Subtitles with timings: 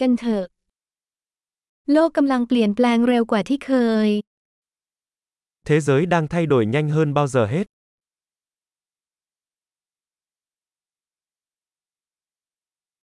[0.00, 0.44] กันเถอะ
[1.92, 3.72] โลกกำลังเปลี่ยนแปลงเร็วกว่าที่เค
[4.06, 4.08] ย
[5.68, 7.66] Thế giới đang thay đổi nhanh hơn bao giờ hết.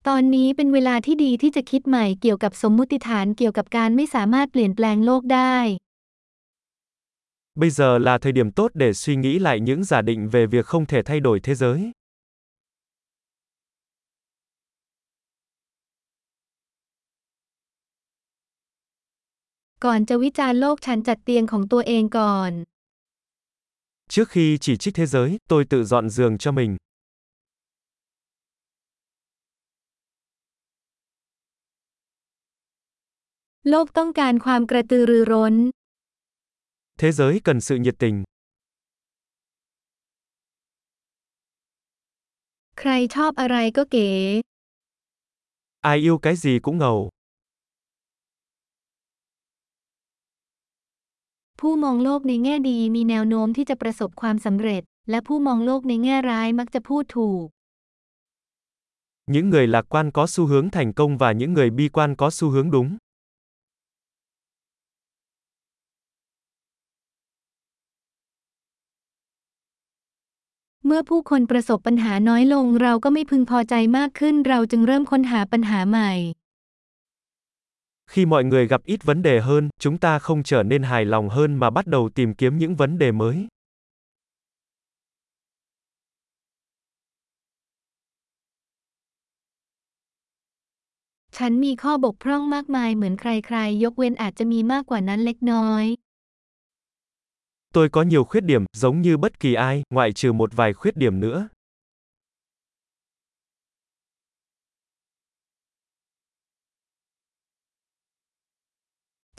[0.07, 5.57] ตอนนี้เป็นเวลาที่ดีที่จะคิดใหม่เกี่ยวกับสมมุติฐานเกี่ยวกับการไม่สามารถเปลี่ยนแปลงโลกได้
[7.61, 10.65] Bây giờ là thời điểm tốt để suy nghĩ lại những giả định về việc
[10.65, 11.91] không thể thay đổi thế giới.
[19.84, 22.52] ก่อนจะวิจารณ์โลกฉันจัดเตียงของตัวเองก่อน
[24.14, 26.72] Trước khi chỉ trích thế giới, tôi tự dọn giường cho mình.
[33.68, 35.54] โลกต้องการความกระตือรือร้น
[37.00, 38.16] Thế giới cần sự nhiệt tình.
[42.78, 44.10] ใครชอบอะไรก็เก๋
[45.90, 46.98] Ai yêu cái gì cũng ngầu.
[51.59, 57.45] ผู้มองโลกในแง่ดีมีแนวโน้มที่จะประสบความสำเร็จ และผู้มองโลกในแง่ร้ายมักจะพูดถูก
[59.33, 62.27] Những người lạc quan có xu hướng thành công và những người bi quan có
[62.37, 62.89] xu hướng đúng.
[70.85, 76.11] เมื่อผู้คนประสบปัญหาน้อยลงเราก็ไม่พึงพอใจมากขึ้นเราจึงเริ่มค้นหาปัญหาใหม่
[78.07, 81.29] Khi mọi người gặp ít vấn đề hơn, chúng ta không trở nên hài lòng
[81.29, 83.47] hơn mà bắt đầu tìm kiếm những vấn đề mới.
[97.73, 100.97] Tôi có nhiều khuyết điểm, giống như bất kỳ ai, ngoại trừ một vài khuyết
[100.97, 101.47] điểm nữa.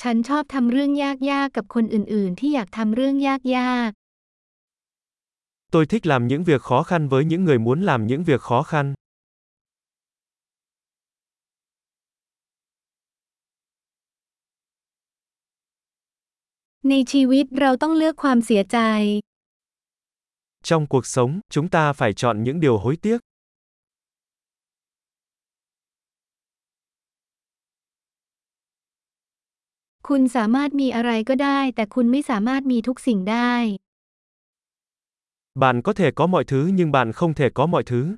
[0.01, 0.91] ฉันชอบทำเรื่อง
[1.31, 3.15] ยากๆ กับคนอื่นๆ ที่อยากทำเรื่อง
[3.57, 3.89] ยาก
[5.73, 8.63] Tôi thích làm những việc khó khăn với những người muốn làm những việc khó
[8.63, 8.93] khăn.
[8.97, 9.01] ๆ
[16.89, 18.77] ในชีวิตเราต้องเลือกความเสียใจ
[20.63, 23.17] Trong cuộc sống, chúng ta phải chọn những điều hối tiếc.
[30.12, 33.54] คุณสามารถมีอะไรก็ได้ แต่คุณไม่สามารถมีทุกสิ่งได้
[35.62, 38.16] Bạn có thể có mọi thứ nhưng bạn không thể có mọi thứ.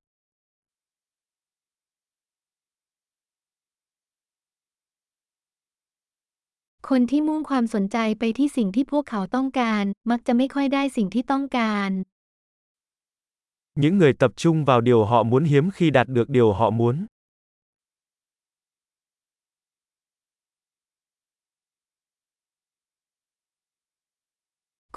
[13.74, 17.06] Những người tập trung vào điều họ muốn hiếm khi đạt được điều họ muốn.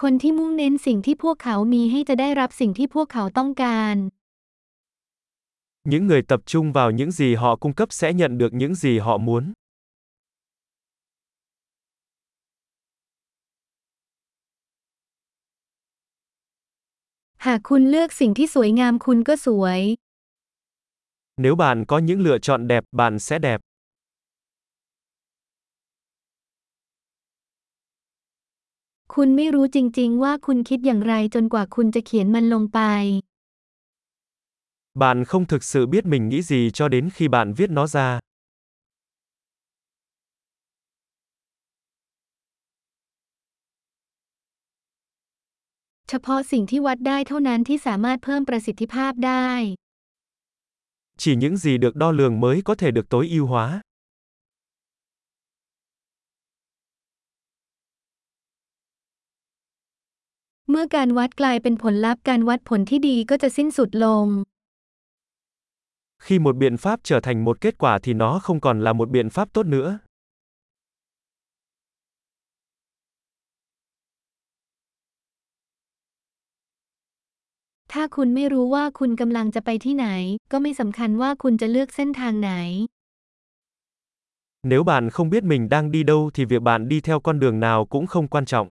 [0.01, 3.97] คนที่มุ่งเน้นสิ่งที่พวกเขามีให้จะได้รับสิ่งที่พวกเขาต้องการ
[5.91, 8.99] Những người tập trung vào những gì họ cung cấp sẽ nhận được những gì
[8.99, 9.45] họ muốn.
[17.47, 19.81] หากคุณเลือกสิ่งที่สวยงามคุณก็สวย
[21.45, 23.61] Nếu bạn có những lựa chọn đẹp, bạn sẽ đẹp.
[29.15, 32.81] คุณไม่รู้จริงๆ ว่าคุณคิดอย่างไรจนกว่าคุณจะเขียนมันลงไป
[35.03, 38.09] Bạn không thực sự biết mình nghĩ gì cho đến khi bạn viết nó ra.
[46.11, 49.49] เฉพาะสิ่งที่วัดได้เท่านั้นที่สามารถเพิ่มประสิทธิภาพได้
[51.23, 53.67] Chỉ những gì được đo lường mới có thể được tối ưu hóa.
[60.74, 64.26] เมื่อการวัดกลายเป็นผลลัพธ์การวัดผลที่ดีก็จะสิ้นสุดลง
[66.26, 69.10] Khi một biện pháp trở thành một kết quả thì nó không còn là một
[69.16, 69.90] biện pháp tốt nữa.
[77.92, 80.08] ถ้าคุณไม่รู้ว่าคุณกำลังจะไปที่ไหน
[80.52, 82.52] ก็ไม่สำคัญว่าคุณจะเลือกเส้นทางไหน
[84.72, 87.58] Nếu bạn không biết mình đang đi đâu thì việc bạn đi theo con đường
[87.60, 88.68] nào cũng không quan trọng.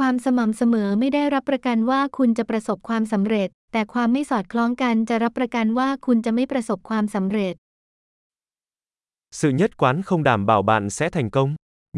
[0.00, 7.54] ความสม่ำเสมอไม่ได้รับประกันว่าคุณจะประสบความสำเร็จ แต่ความไม่สอดคล้องกันจะรับประกันว่าคุณจะไม่ประสบความสำเร็จ
[9.40, 11.50] Sự nhất quán không đảm bảo bạn sẽ thành công,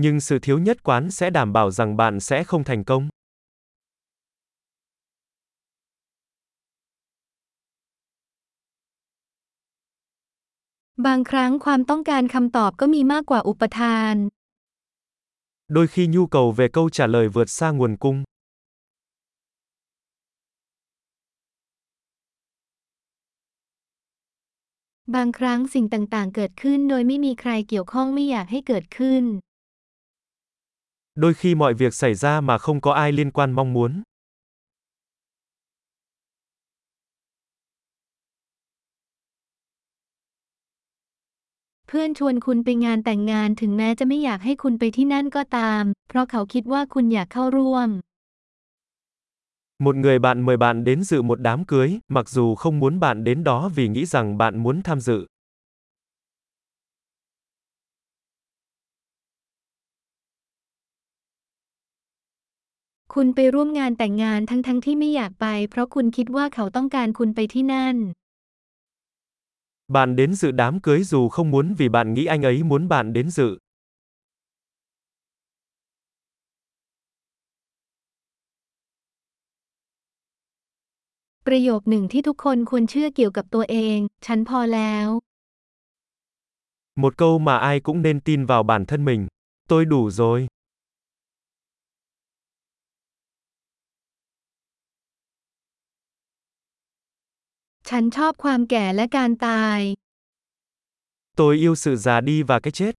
[0.02, 3.02] nhưng sự thiếu nhất quán sẽ đảm bảo rằng bạn sẽ không thành công.
[11.06, 14.16] บางครั้งความต้องการคำตอบก็มีมากกว่าอุปทาน
[15.67, 18.23] Đôi khi nhu cầu về câu trả lời vượt xa nguồn cung.
[25.15, 29.23] บางครั้งสิ่งต่างๆ เกิดขึ้นโดยไม่มีใครเกี่ยวข้องไม่อยากให้เกิดขึ้น
[31.23, 33.91] Đôi khi mọi việc xảy ra mà không có ai liên quan mong muốn.
[41.96, 47.88] พื่อนชวนคุณไปงานแต่งงานถึงแม้จะไม่อยากให้คุณไปที่นั่นก็ตาม เพราะเขาคิดว่าคุณอยากเข้าร่วม
[49.84, 53.24] Một người bạn mời bạn đến dự một đám cưới, mặc dù không muốn bạn
[53.24, 55.18] đến đó vì nghĩ rằng bạn muốn tham dự.
[63.14, 67.96] คุณไปร่วมงานแต่งงานทั้งๆทที่ไม่อยากไปเพราะคุณคิดว่าเขาต้องการคุณไปที่นั่น
[69.91, 73.13] Bạn đến dự đám cưới dù không muốn vì bạn nghĩ anh ấy muốn bạn
[73.13, 73.57] đến dự.
[81.47, 85.07] ประโยคหนึ่งที่ทุกคนควรเชื่อเกี่ยวกับตัวเอง ฉันพอแล้ว
[87.03, 89.27] Một câu mà ai cũng nên tin vào bản thân mình.
[89.69, 90.47] Tôi đủ rồi.
[97.91, 99.79] ฉันชอบความแก่และการตาย
[101.39, 102.91] Tôi yêu sự già đi và cái chết.